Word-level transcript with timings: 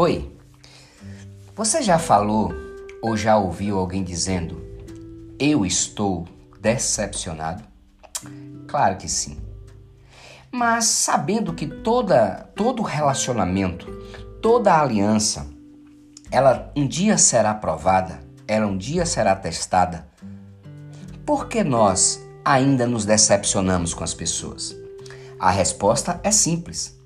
Oi, 0.00 0.32
você 1.56 1.82
já 1.82 1.98
falou 1.98 2.54
ou 3.02 3.16
já 3.16 3.36
ouviu 3.36 3.76
alguém 3.76 4.04
dizendo 4.04 4.64
eu 5.40 5.66
estou 5.66 6.24
decepcionado? 6.60 7.64
Claro 8.68 8.96
que 8.96 9.08
sim. 9.08 9.36
Mas 10.52 10.84
sabendo 10.84 11.52
que 11.52 11.66
toda, 11.66 12.48
todo 12.54 12.80
relacionamento, 12.80 13.90
toda 14.40 14.80
aliança, 14.80 15.48
ela 16.30 16.70
um 16.76 16.86
dia 16.86 17.18
será 17.18 17.52
provada, 17.52 18.20
ela 18.46 18.68
um 18.68 18.78
dia 18.78 19.04
será 19.04 19.34
testada, 19.34 20.06
por 21.26 21.48
que 21.48 21.64
nós 21.64 22.24
ainda 22.44 22.86
nos 22.86 23.04
decepcionamos 23.04 23.94
com 23.94 24.04
as 24.04 24.14
pessoas? 24.14 24.76
A 25.40 25.50
resposta 25.50 26.20
é 26.22 26.30
simples. 26.30 26.96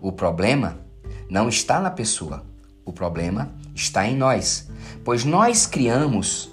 O 0.00 0.12
problema 0.12 0.85
não 1.28 1.48
está 1.48 1.80
na 1.80 1.90
pessoa, 1.90 2.44
o 2.84 2.92
problema 2.92 3.50
está 3.74 4.06
em 4.06 4.16
nós, 4.16 4.68
pois 5.04 5.24
nós 5.24 5.66
criamos 5.66 6.50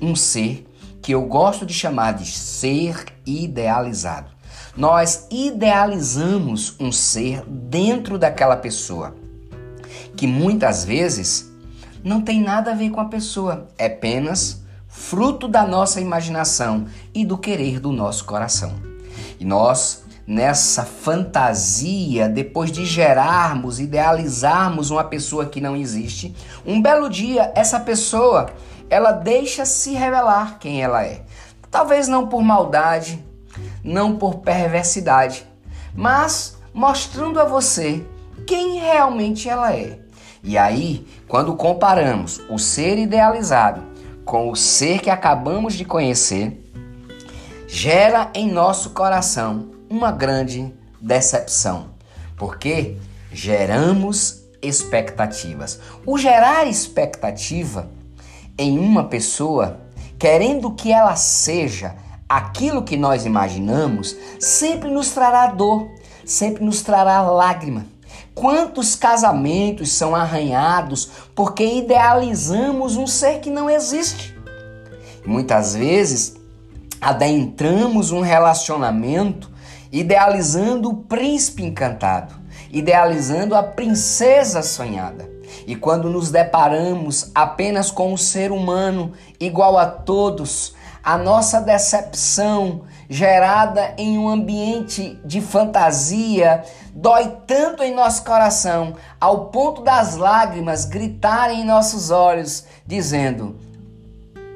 um 0.00 0.14
ser 0.14 0.66
que 1.02 1.12
eu 1.12 1.22
gosto 1.22 1.66
de 1.66 1.74
chamar 1.74 2.14
de 2.14 2.26
ser 2.26 3.04
idealizado. 3.26 4.30
Nós 4.76 5.26
idealizamos 5.30 6.74
um 6.80 6.90
ser 6.90 7.44
dentro 7.46 8.18
daquela 8.18 8.56
pessoa, 8.56 9.14
que 10.16 10.26
muitas 10.26 10.84
vezes 10.84 11.52
não 12.02 12.20
tem 12.20 12.40
nada 12.40 12.72
a 12.72 12.74
ver 12.74 12.90
com 12.90 13.00
a 13.00 13.06
pessoa, 13.06 13.68
é 13.76 13.86
apenas 13.86 14.62
fruto 14.86 15.48
da 15.48 15.66
nossa 15.66 16.00
imaginação 16.00 16.86
e 17.12 17.24
do 17.24 17.36
querer 17.36 17.80
do 17.80 17.90
nosso 17.90 18.24
coração. 18.24 18.74
E 19.40 19.44
nós 19.44 20.03
nessa 20.26 20.84
fantasia, 20.84 22.28
depois 22.28 22.72
de 22.72 22.84
gerarmos, 22.84 23.78
idealizarmos 23.78 24.90
uma 24.90 25.04
pessoa 25.04 25.46
que 25.46 25.60
não 25.60 25.76
existe, 25.76 26.34
um 26.64 26.80
belo 26.80 27.08
dia 27.08 27.52
essa 27.54 27.78
pessoa, 27.78 28.46
ela 28.88 29.12
deixa 29.12 29.64
se 29.64 29.92
revelar 29.92 30.58
quem 30.58 30.82
ela 30.82 31.04
é. 31.04 31.22
Talvez 31.70 32.08
não 32.08 32.26
por 32.28 32.42
maldade, 32.42 33.22
não 33.82 34.16
por 34.16 34.36
perversidade, 34.36 35.46
mas 35.94 36.56
mostrando 36.72 37.38
a 37.38 37.44
você 37.44 38.04
quem 38.46 38.78
realmente 38.78 39.48
ela 39.48 39.74
é. 39.74 39.98
E 40.42 40.58
aí, 40.58 41.06
quando 41.26 41.54
comparamos 41.54 42.40
o 42.50 42.58
ser 42.58 42.98
idealizado 42.98 43.82
com 44.24 44.50
o 44.50 44.56
ser 44.56 45.00
que 45.00 45.10
acabamos 45.10 45.74
de 45.74 45.84
conhecer, 45.84 46.62
gera 47.66 48.30
em 48.34 48.50
nosso 48.50 48.90
coração 48.90 49.73
uma 49.94 50.10
grande 50.10 50.74
decepção, 51.00 51.90
porque 52.36 52.96
geramos 53.32 54.42
expectativas. 54.60 55.78
O 56.04 56.18
gerar 56.18 56.66
expectativa 56.66 57.88
em 58.58 58.76
uma 58.76 59.04
pessoa, 59.04 59.80
querendo 60.18 60.72
que 60.72 60.92
ela 60.92 61.14
seja 61.14 61.94
aquilo 62.28 62.82
que 62.82 62.96
nós 62.96 63.24
imaginamos, 63.24 64.16
sempre 64.40 64.90
nos 64.90 65.10
trará 65.10 65.46
dor, 65.46 65.88
sempre 66.26 66.64
nos 66.64 66.82
trará 66.82 67.22
lágrima. 67.22 67.86
Quantos 68.34 68.96
casamentos 68.96 69.92
são 69.92 70.12
arranhados 70.14 71.08
porque 71.36 71.64
idealizamos 71.64 72.96
um 72.96 73.06
ser 73.06 73.38
que 73.38 73.48
não 73.48 73.70
existe? 73.70 74.34
Muitas 75.24 75.76
vezes 75.76 76.34
adentramos 77.00 78.10
um 78.10 78.20
relacionamento 78.20 79.53
idealizando 79.94 80.88
o 80.88 80.96
príncipe 80.96 81.62
encantado, 81.62 82.34
idealizando 82.72 83.54
a 83.54 83.62
princesa 83.62 84.60
sonhada. 84.60 85.30
E 85.68 85.76
quando 85.76 86.10
nos 86.10 86.32
deparamos 86.32 87.30
apenas 87.32 87.92
com 87.92 88.12
um 88.12 88.16
ser 88.16 88.50
humano 88.50 89.12
igual 89.38 89.78
a 89.78 89.86
todos, 89.86 90.74
a 91.00 91.16
nossa 91.16 91.60
decepção 91.60 92.82
gerada 93.08 93.94
em 93.96 94.18
um 94.18 94.28
ambiente 94.28 95.16
de 95.24 95.40
fantasia 95.40 96.64
dói 96.92 97.36
tanto 97.46 97.84
em 97.84 97.94
nosso 97.94 98.24
coração, 98.24 98.96
ao 99.20 99.46
ponto 99.46 99.80
das 99.82 100.16
lágrimas 100.16 100.84
gritarem 100.84 101.60
em 101.60 101.64
nossos 101.64 102.10
olhos, 102.10 102.64
dizendo: 102.84 103.54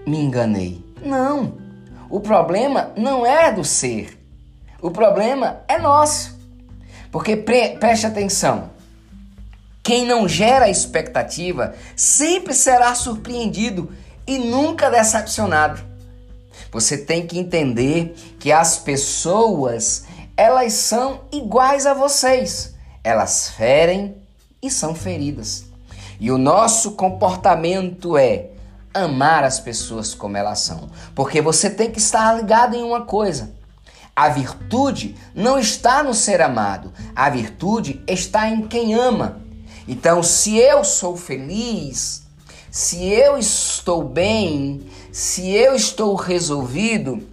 Me 0.04 0.18
enganei. 0.18 0.84
Não, 1.00 1.52
o 2.10 2.18
problema 2.18 2.90
não 2.96 3.24
é 3.24 3.52
do 3.52 3.62
ser, 3.62 4.17
o 4.80 4.90
problema 4.90 5.60
é 5.68 5.78
nosso. 5.78 6.38
Porque 7.10 7.36
pre 7.36 7.76
preste 7.78 8.06
atenção. 8.06 8.70
Quem 9.82 10.04
não 10.04 10.28
gera 10.28 10.68
expectativa 10.68 11.74
sempre 11.96 12.52
será 12.52 12.94
surpreendido 12.94 13.90
e 14.26 14.38
nunca 14.38 14.90
decepcionado. 14.90 15.80
Você 16.70 16.98
tem 16.98 17.26
que 17.26 17.38
entender 17.38 18.14
que 18.38 18.52
as 18.52 18.76
pessoas, 18.76 20.04
elas 20.36 20.74
são 20.74 21.22
iguais 21.32 21.86
a 21.86 21.94
vocês. 21.94 22.74
Elas 23.02 23.48
ferem 23.48 24.14
e 24.62 24.70
são 24.70 24.94
feridas. 24.94 25.64
E 26.20 26.30
o 26.30 26.36
nosso 26.36 26.92
comportamento 26.92 28.18
é 28.18 28.50
amar 28.92 29.44
as 29.44 29.58
pessoas 29.58 30.14
como 30.14 30.36
elas 30.36 30.58
são. 30.58 30.90
Porque 31.14 31.40
você 31.40 31.70
tem 31.70 31.90
que 31.90 31.98
estar 31.98 32.36
ligado 32.36 32.74
em 32.74 32.82
uma 32.82 33.06
coisa. 33.06 33.56
A 34.18 34.28
virtude 34.30 35.14
não 35.32 35.60
está 35.60 36.02
no 36.02 36.12
ser 36.12 36.42
amado, 36.42 36.92
a 37.14 37.30
virtude 37.30 38.02
está 38.04 38.48
em 38.48 38.62
quem 38.66 38.92
ama. 38.92 39.40
Então, 39.86 40.24
se 40.24 40.56
eu 40.56 40.82
sou 40.82 41.16
feliz, 41.16 42.26
se 42.68 43.06
eu 43.06 43.38
estou 43.38 44.02
bem, 44.02 44.88
se 45.12 45.52
eu 45.52 45.72
estou 45.76 46.16
resolvido, 46.16 47.28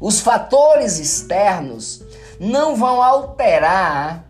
os 0.00 0.20
fatores 0.20 0.98
externos 0.98 2.02
não 2.40 2.76
vão 2.76 3.02
alterar 3.02 4.24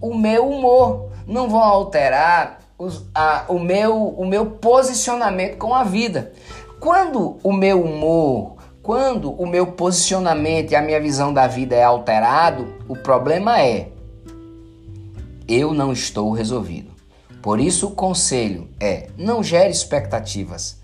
o 0.00 0.14
meu 0.14 0.48
humor, 0.48 1.10
não 1.26 1.48
vão 1.48 1.58
alterar 1.58 2.60
os, 2.78 3.02
a, 3.12 3.44
o, 3.48 3.58
meu, 3.58 4.06
o 4.06 4.24
meu 4.24 4.46
posicionamento 4.46 5.56
com 5.56 5.74
a 5.74 5.82
vida. 5.82 6.32
Quando 6.78 7.40
o 7.42 7.52
meu 7.52 7.82
humor 7.82 8.57
quando 8.88 9.32
o 9.32 9.44
meu 9.44 9.66
posicionamento 9.66 10.70
e 10.70 10.74
a 10.74 10.80
minha 10.80 10.98
visão 10.98 11.30
da 11.30 11.46
vida 11.46 11.76
é 11.76 11.84
alterado, 11.84 12.74
o 12.88 12.96
problema 12.96 13.60
é 13.60 13.90
eu 15.46 15.74
não 15.74 15.92
estou 15.92 16.32
resolvido. 16.32 16.90
Por 17.42 17.60
isso 17.60 17.88
o 17.88 17.90
conselho 17.90 18.66
é: 18.80 19.10
não 19.14 19.42
gere 19.42 19.68
expectativas, 19.68 20.80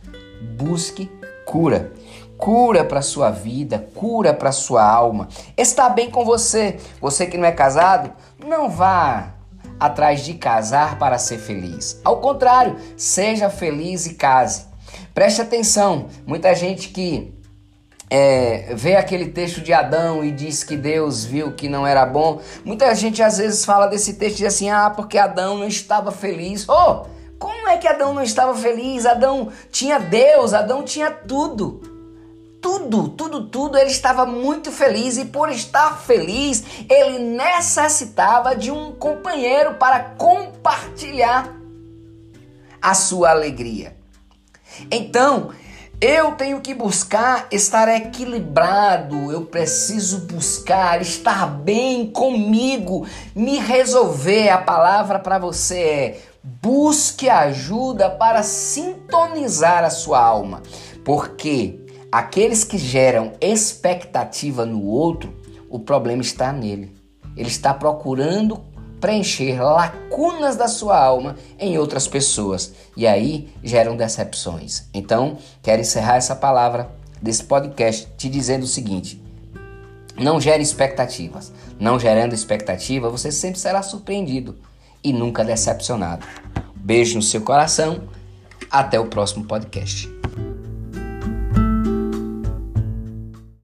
busque 0.54 1.10
cura. 1.46 1.94
Cura 2.36 2.84
para 2.84 3.00
sua 3.00 3.30
vida, 3.30 3.88
cura 3.94 4.34
para 4.34 4.52
sua 4.52 4.84
alma. 4.84 5.26
Está 5.56 5.88
bem 5.88 6.10
com 6.10 6.26
você. 6.26 6.76
Você 7.00 7.24
que 7.24 7.38
não 7.38 7.46
é 7.46 7.52
casado, 7.52 8.12
não 8.38 8.68
vá 8.68 9.32
atrás 9.80 10.22
de 10.22 10.34
casar 10.34 10.98
para 10.98 11.16
ser 11.16 11.38
feliz. 11.38 12.02
Ao 12.04 12.18
contrário, 12.18 12.76
seja 12.98 13.48
feliz 13.48 14.04
e 14.04 14.12
case. 14.12 14.66
Preste 15.14 15.40
atenção, 15.40 16.08
muita 16.26 16.54
gente 16.54 16.90
que 16.90 17.42
é, 18.10 18.74
vê 18.74 18.96
aquele 18.96 19.26
texto 19.26 19.60
de 19.60 19.72
Adão 19.72 20.24
e 20.24 20.30
diz 20.30 20.62
que 20.62 20.76
Deus 20.76 21.24
viu 21.24 21.52
que 21.52 21.68
não 21.68 21.86
era 21.86 22.04
bom. 22.04 22.40
Muita 22.64 22.94
gente 22.94 23.22
às 23.22 23.38
vezes 23.38 23.64
fala 23.64 23.86
desse 23.86 24.14
texto 24.14 24.36
e 24.36 24.42
diz 24.42 24.54
assim: 24.54 24.70
ah, 24.70 24.90
porque 24.90 25.18
Adão 25.18 25.58
não 25.58 25.66
estava 25.66 26.12
feliz. 26.12 26.68
Oh, 26.68 27.06
como 27.38 27.68
é 27.68 27.76
que 27.76 27.88
Adão 27.88 28.14
não 28.14 28.22
estava 28.22 28.54
feliz? 28.54 29.06
Adão 29.06 29.50
tinha 29.70 29.98
Deus, 29.98 30.52
Adão 30.52 30.82
tinha 30.82 31.10
tudo. 31.10 31.80
Tudo, 32.60 33.10
tudo, 33.10 33.46
tudo, 33.48 33.76
ele 33.76 33.90
estava 33.90 34.24
muito 34.24 34.72
feliz 34.72 35.18
e 35.18 35.26
por 35.26 35.50
estar 35.50 35.98
feliz, 35.98 36.64
ele 36.88 37.18
necessitava 37.18 38.56
de 38.56 38.70
um 38.70 38.90
companheiro 38.92 39.74
para 39.74 40.00
compartilhar 40.00 41.54
a 42.80 42.94
sua 42.94 43.32
alegria. 43.32 43.94
Então, 44.90 45.50
eu 46.00 46.32
tenho 46.32 46.60
que 46.60 46.74
buscar 46.74 47.46
estar 47.50 47.88
equilibrado, 47.88 49.32
eu 49.32 49.46
preciso 49.46 50.20
buscar 50.26 51.00
estar 51.00 51.46
bem 51.46 52.10
comigo, 52.10 53.06
me 53.34 53.58
resolver. 53.58 54.50
A 54.50 54.58
palavra 54.58 55.18
para 55.18 55.38
você 55.38 55.78
é: 55.78 56.20
busque 56.42 57.28
ajuda 57.28 58.10
para 58.10 58.42
sintonizar 58.42 59.84
a 59.84 59.90
sua 59.90 60.20
alma, 60.20 60.62
porque 61.04 61.80
aqueles 62.12 62.64
que 62.64 62.76
geram 62.76 63.32
expectativa 63.40 64.66
no 64.66 64.84
outro, 64.84 65.34
o 65.70 65.78
problema 65.78 66.22
está 66.22 66.52
nele. 66.52 66.94
Ele 67.36 67.48
está 67.48 67.72
procurando 67.72 68.62
preencher 69.04 69.60
lacunas 69.60 70.56
da 70.56 70.66
sua 70.66 70.98
alma 70.98 71.36
em 71.58 71.76
outras 71.76 72.08
pessoas 72.08 72.72
e 72.96 73.06
aí 73.06 73.52
geram 73.62 73.98
decepções. 73.98 74.84
Então, 74.94 75.36
quero 75.62 75.82
encerrar 75.82 76.16
essa 76.16 76.34
palavra 76.34 76.88
desse 77.20 77.44
podcast 77.44 78.08
te 78.16 78.30
dizendo 78.30 78.62
o 78.62 78.66
seguinte: 78.66 79.22
não 80.18 80.40
gere 80.40 80.62
expectativas. 80.62 81.52
Não 81.78 82.00
gerando 82.00 82.34
expectativa, 82.34 83.10
você 83.10 83.30
sempre 83.30 83.60
será 83.60 83.82
surpreendido 83.82 84.56
e 85.02 85.12
nunca 85.12 85.44
decepcionado. 85.44 86.24
Beijo 86.74 87.16
no 87.16 87.22
seu 87.22 87.42
coração. 87.42 88.04
Até 88.70 88.98
o 88.98 89.06
próximo 89.06 89.44
podcast. 89.44 90.13